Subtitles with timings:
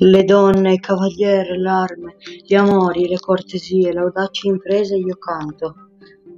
[0.00, 5.74] Le donne, i cavalieri, l'arme, gli amori, le cortesie, l'audaci imprese io canto.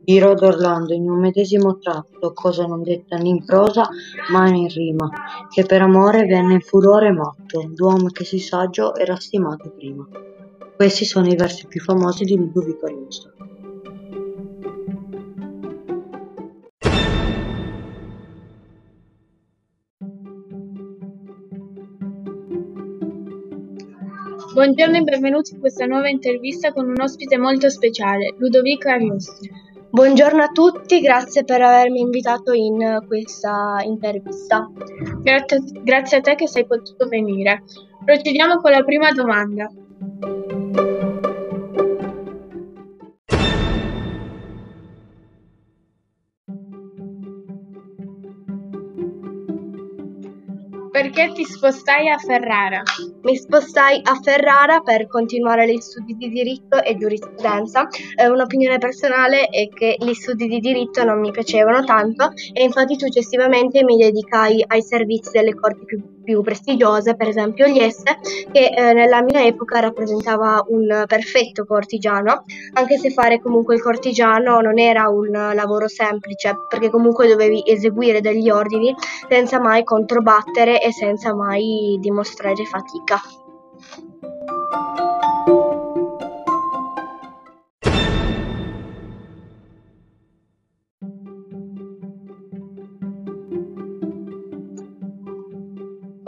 [0.03, 3.89] Dirò d'Orlando in un medesimo tratto, cosa non detta né in prosa,
[4.33, 5.09] ma in rima,
[5.49, 10.07] che per amore venne in furore matto, d'uomo che si saggio era stimato prima.
[10.75, 13.33] Questi sono i versi più famosi di Ludovico Ariosto.
[24.53, 29.47] Buongiorno e benvenuti in questa nuova intervista con un ospite molto speciale, Ludovico Ariosto.
[29.91, 34.69] Buongiorno a tutti, grazie per avermi invitato in questa intervista.
[35.23, 37.63] Grazie, grazie a te che sei potuto venire.
[38.05, 39.71] Procediamo con la prima domanda.
[50.91, 52.83] Perché ti spostai a Ferrara?
[53.23, 57.87] Mi spostai a Ferrara per continuare gli studi di diritto e giurisprudenza.
[58.17, 62.99] Eh, un'opinione personale è che gli studi di diritto non mi piacevano tanto e infatti
[62.99, 68.03] successivamente mi dedicai ai servizi delle corti più, più prestigiose, per esempio l'IS,
[68.53, 74.61] che eh, nella mia epoca rappresentava un perfetto cortigiano, anche se fare comunque il cortigiano
[74.61, 78.95] non era un lavoro semplice, perché comunque dovevi eseguire degli ordini
[79.29, 83.10] senza mai controbattere e senza mai dimostrare fatica.
[83.11, 83.40] Jamaica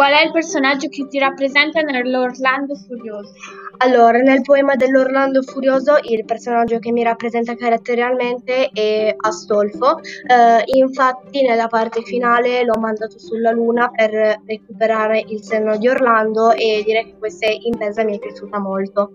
[0.03, 3.35] Qual è il personaggio che ti rappresenta nell'Orlando Furioso?
[3.77, 11.43] Allora, nel poema dell'Orlando Furioso il personaggio che mi rappresenta caratterialmente è Astolfo, eh, infatti
[11.43, 17.05] nella parte finale l'ho mandato sulla luna per recuperare il senno di Orlando e direi
[17.05, 19.13] che questa intesa mi è piaciuta molto.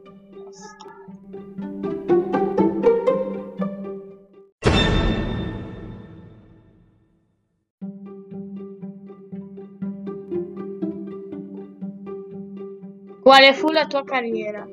[13.27, 14.65] Quale fu la tua carriera?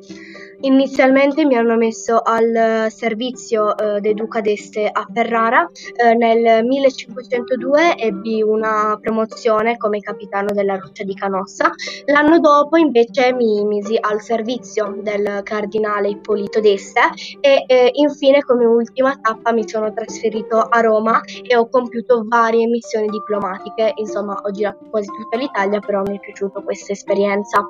[0.60, 5.68] Inizialmente mi hanno messo al servizio eh, dei Duca d'Este a Ferrara.
[5.96, 11.72] Eh, nel 1502 ebbi una promozione come capitano della Roccia di Canossa.
[12.04, 17.00] L'anno dopo invece mi misi al servizio del cardinale Ippolito d'Este
[17.40, 22.68] e eh, infine come ultima tappa mi sono trasferito a Roma e ho compiuto varie
[22.68, 23.94] missioni diplomatiche.
[23.96, 27.68] Insomma, ho girato quasi tutta l'Italia, però mi è piaciuta questa esperienza.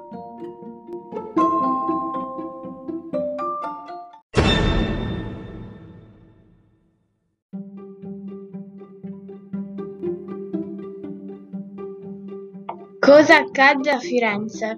[13.05, 14.77] Cosa accadde a Firenze?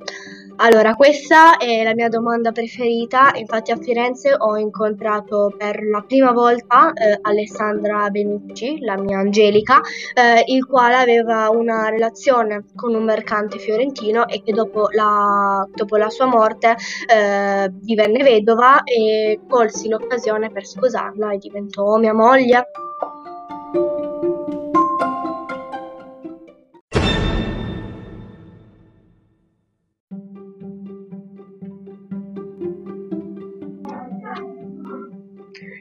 [0.57, 6.33] Allora, questa è la mia domanda preferita, infatti a Firenze ho incontrato per la prima
[6.33, 9.81] volta eh, Alessandra Benucci, la mia Angelica,
[10.13, 15.97] eh, il quale aveva una relazione con un mercante fiorentino e che dopo la, dopo
[15.97, 16.75] la sua morte
[17.07, 22.71] eh, divenne vedova e colsi l'occasione per sposarla e diventò mia moglie.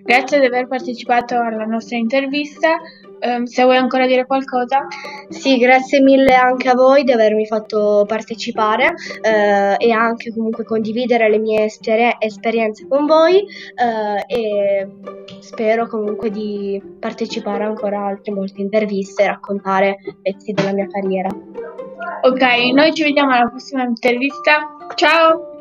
[0.05, 2.77] Grazie di aver partecipato alla nostra intervista.
[3.21, 4.85] Um, se vuoi ancora dire qualcosa?
[5.29, 11.27] Sì, grazie mille anche a voi di avermi fatto partecipare eh, e anche comunque condividere
[11.27, 14.87] le mie esper- esperienze con voi eh, e
[15.39, 21.29] spero comunque di partecipare ancora a altre molte interviste e raccontare pezzi della mia carriera.
[22.21, 22.41] Ok,
[22.75, 24.75] noi ci vediamo alla prossima intervista.
[24.93, 25.54] Ciao!